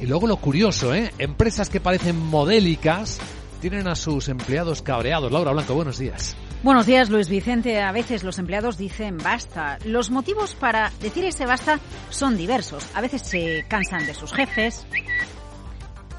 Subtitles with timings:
[0.00, 1.12] Y luego lo curioso, ¿eh?
[1.18, 3.18] Empresas que parecen modélicas
[3.60, 5.32] tienen a sus empleados cabreados.
[5.32, 6.36] Laura Blanco, buenos días.
[6.62, 7.80] Buenos días, Luis Vicente.
[7.80, 9.78] A veces los empleados dicen basta.
[9.84, 11.80] Los motivos para decir ese basta
[12.10, 12.86] son diversos.
[12.94, 14.86] A veces se cansan de sus jefes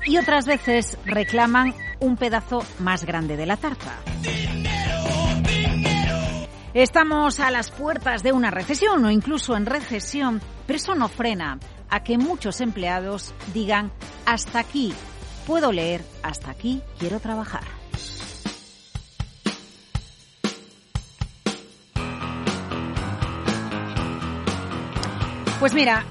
[0.06, 3.98] y otras veces reclaman un pedazo más grande de la tarta.
[6.74, 11.60] Estamos a las puertas de una recesión o incluso en recesión, pero eso no frena
[11.90, 13.92] a que muchos empleados digan
[14.26, 14.94] hasta aquí
[15.48, 17.64] puedo leer, hasta aquí quiero trabajar.
[25.60, 26.06] Pues mira,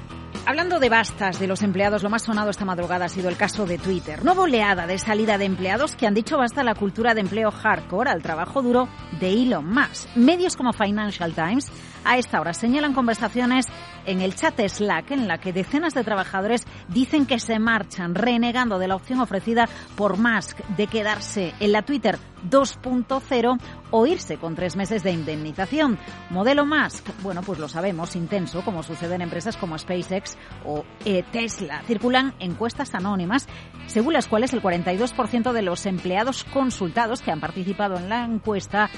[0.48, 3.66] Hablando de bastas de los empleados, lo más sonado esta madrugada ha sido el caso
[3.66, 4.24] de Twitter.
[4.24, 7.50] Nueva oleada de salida de empleados que han dicho basta a la cultura de empleo
[7.50, 8.88] hardcore, al trabajo duro
[9.20, 10.08] de Elon Musk.
[10.16, 11.70] Medios como Financial Times
[12.02, 13.66] a esta hora señalan conversaciones
[14.08, 18.78] en el chat Slack en la que decenas de trabajadores dicen que se marchan renegando
[18.78, 22.18] de la opción ofrecida por Musk de quedarse en la Twitter
[22.50, 25.98] 2.0 o irse con tres meses de indemnización.
[26.30, 31.22] Modelo Musk, bueno, pues lo sabemos, intenso, como sucede en empresas como SpaceX o eh,
[31.30, 31.82] Tesla.
[31.86, 33.46] Circulan encuestas anónimas,
[33.86, 38.88] según las cuales el 42% de los empleados consultados que han participado en la encuesta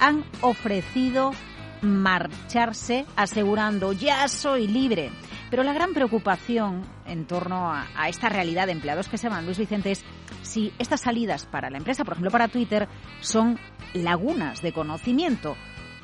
[0.00, 1.32] han ofrecido
[1.82, 5.10] marcharse asegurando ya soy libre.
[5.50, 9.58] Pero la gran preocupación en torno a, esta realidad de empleados que se van, Luis
[9.58, 10.04] Vicente, es
[10.42, 12.88] si estas salidas para la empresa, por ejemplo para Twitter,
[13.20, 13.58] son
[13.94, 15.56] lagunas de conocimiento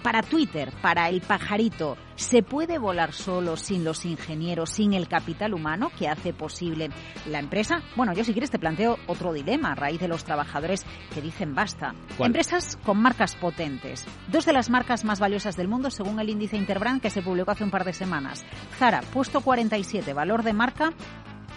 [0.04, 5.54] para Twitter, para el pajarito, ¿se puede volar solo sin los ingenieros, sin el capital
[5.54, 6.90] humano que hace posible
[7.26, 7.82] la empresa?
[7.96, 11.54] Bueno, yo si quieres te planteo otro dilema a raíz de los trabajadores que dicen
[11.54, 11.94] basta.
[12.18, 12.28] ¿Cuál?
[12.28, 14.04] Empresas con marcas potentes.
[14.28, 17.52] Dos de las marcas más valiosas del mundo según el índice Interbrand que se publicó
[17.52, 18.44] hace un par de semanas.
[18.78, 20.92] Zara, puesto 47, valor de marca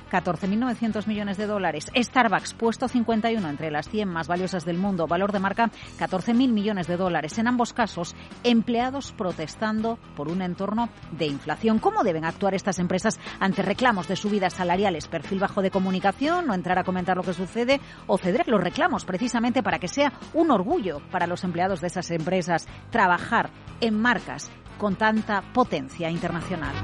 [0.09, 1.91] 14.900 millones de dólares.
[1.95, 6.87] Starbucks, puesto 51 entre las 100 más valiosas del mundo, valor de marca 14.000 millones
[6.87, 7.37] de dólares.
[7.37, 11.79] En ambos casos, empleados protestando por un entorno de inflación.
[11.79, 15.07] ¿Cómo deben actuar estas empresas ante reclamos de subidas salariales?
[15.07, 16.49] ¿Perfil bajo de comunicación?
[16.49, 17.81] ¿O entrar a comentar lo que sucede?
[18.07, 22.11] ¿O ceder los reclamos precisamente para que sea un orgullo para los empleados de esas
[22.11, 23.49] empresas trabajar
[23.81, 26.75] en marcas con tanta potencia internacional?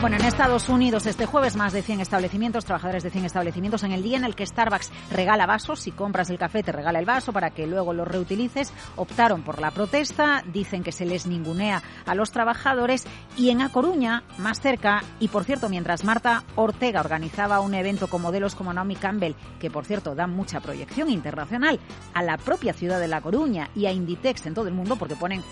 [0.00, 3.92] Bueno, en Estados Unidos este jueves más de 100 establecimientos, trabajadores de 100 establecimientos, en
[3.92, 7.06] el día en el que Starbucks regala vasos, si compras el café te regala el
[7.06, 11.82] vaso para que luego lo reutilices, optaron por la protesta, dicen que se les ningunea
[12.04, 13.04] a los trabajadores.
[13.38, 18.08] Y en A Coruña, más cerca, y por cierto, mientras Marta Ortega organizaba un evento
[18.08, 21.80] con modelos como Naomi Campbell, que por cierto dan mucha proyección internacional
[22.12, 25.16] a la propia ciudad de La Coruña y a Inditex en todo el mundo porque
[25.16, 25.42] ponen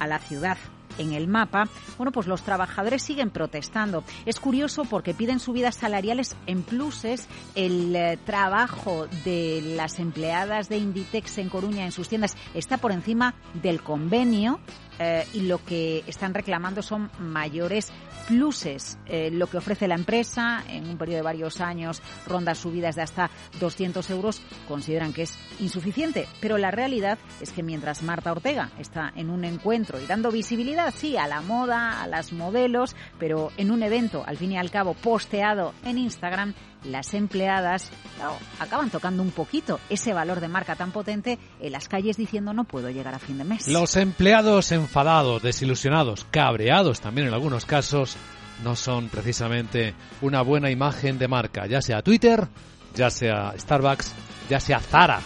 [0.00, 0.58] a la ciudad
[0.98, 4.04] en el mapa, bueno, pues los trabajadores siguen protestando.
[4.26, 7.28] Es curioso porque piden subidas salariales en pluses.
[7.54, 12.92] El eh, trabajo de las empleadas de Inditex en Coruña en sus tiendas está por
[12.92, 14.60] encima del convenio.
[14.98, 17.92] Eh, y lo que están reclamando son mayores
[18.28, 18.98] pluses.
[19.06, 23.02] Eh, lo que ofrece la empresa en un periodo de varios años ronda subidas de
[23.02, 26.28] hasta 200 euros, consideran que es insuficiente.
[26.40, 30.94] Pero la realidad es que mientras Marta Ortega está en un encuentro y dando visibilidad,
[30.96, 34.70] sí, a la moda, a las modelos, pero en un evento, al fin y al
[34.70, 36.54] cabo, posteado en Instagram,
[36.84, 41.88] las empleadas claro, acaban tocando un poquito ese valor de marca tan potente en las
[41.88, 43.68] calles diciendo no puedo llegar a fin de mes.
[43.68, 48.16] Los empleados enfadados, desilusionados, cabreados también en algunos casos,
[48.62, 52.46] no son precisamente una buena imagen de marca, ya sea Twitter,
[52.94, 54.12] ya sea Starbucks,
[54.48, 55.20] ya sea Zara.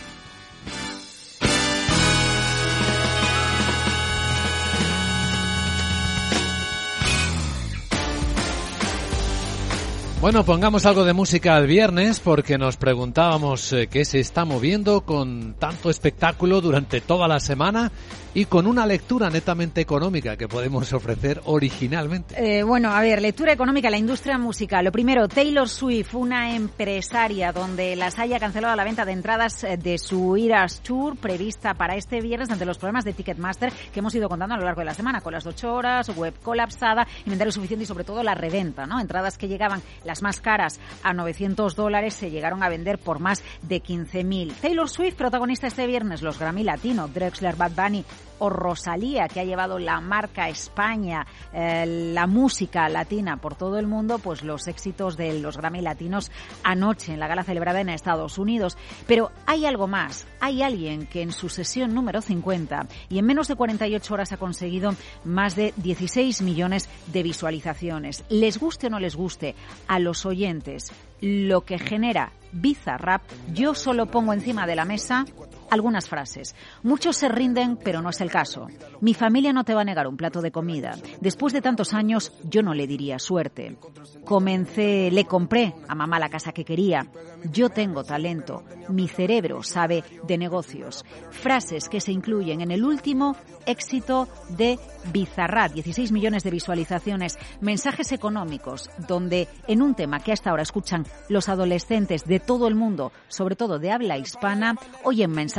[10.27, 15.03] Bueno, pongamos algo de música al viernes porque nos preguntábamos eh, qué se está moviendo
[15.03, 17.93] con tanto espectáculo durante toda la semana
[18.37, 22.35] y con una lectura netamente económica que podemos ofrecer originalmente.
[22.37, 24.85] Eh, bueno, a ver, lectura económica, la industria musical.
[24.85, 29.79] Lo primero, Taylor Swift, una empresaria donde las haya cancelado la venta de entradas eh,
[29.79, 34.15] de su Eras Tour prevista para este viernes ante los problemas de Ticketmaster que hemos
[34.15, 37.53] ido contando a lo largo de la semana, con las ocho horas, web colapsada, inventario
[37.53, 39.01] suficiente y sobre todo la reventa, ¿no?
[39.01, 43.43] Entradas que llegaban las más caras a 900 dólares se llegaron a vender por más
[43.63, 44.55] de 15.000.
[44.55, 48.05] Taylor Swift, protagonista este viernes, los Grammy Latino, Drexler, Bad Bunny,
[48.39, 53.87] o Rosalía, que ha llevado la marca España, eh, la música latina por todo el
[53.87, 56.31] mundo, pues los éxitos de los Grammy Latinos
[56.63, 58.77] anoche en la gala celebrada en Estados Unidos.
[59.07, 63.49] Pero hay algo más, hay alguien que en su sesión número 50 y en menos
[63.49, 68.25] de 48 horas ha conseguido más de 16 millones de visualizaciones.
[68.29, 69.55] Les guste o no les guste
[69.89, 70.93] a los oyentes.
[71.21, 73.23] Lo que genera Bizarrap,
[73.53, 75.27] yo solo pongo encima de la mesa
[75.71, 76.55] algunas frases.
[76.83, 78.67] Muchos se rinden, pero no es el caso.
[79.01, 80.97] Mi familia no te va a negar un plato de comida.
[81.21, 83.77] Después de tantos años, yo no le diría suerte.
[84.25, 87.07] Comencé, le compré a mamá la casa que quería.
[87.53, 88.65] Yo tengo talento.
[88.89, 91.05] Mi cerebro sabe de negocios.
[91.31, 93.37] Frases que se incluyen en el último
[93.67, 94.79] éxito de
[95.13, 101.05] Bizarrat, 16 millones de visualizaciones, mensajes económicos, donde en un tema que hasta ahora escuchan
[101.29, 105.56] los adolescentes de todo el mundo, sobre todo de habla hispana, oyen mensajes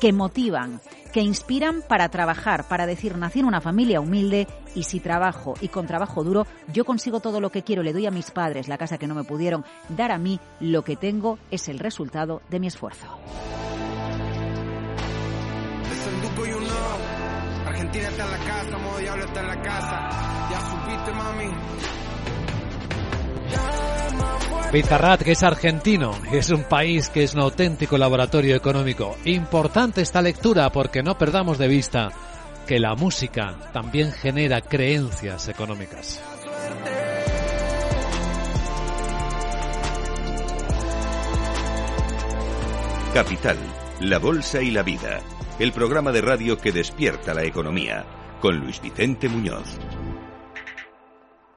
[0.00, 0.80] que motivan,
[1.12, 5.68] que inspiran para trabajar, para decir, nací en una familia humilde y si trabajo y
[5.68, 8.78] con trabajo duro, yo consigo todo lo que quiero, le doy a mis padres la
[8.78, 12.60] casa que no me pudieron dar a mí, lo que tengo es el resultado de
[12.60, 13.06] mi esfuerzo.
[24.72, 29.18] Bizarrat, que es argentino, es un país que es un auténtico laboratorio económico.
[29.26, 32.08] Importante esta lectura porque no perdamos de vista
[32.66, 36.22] que la música también genera creencias económicas.
[43.12, 43.58] Capital,
[44.00, 45.20] la Bolsa y la Vida,
[45.58, 48.06] el programa de radio que despierta la economía,
[48.40, 49.78] con Luis Vicente Muñoz.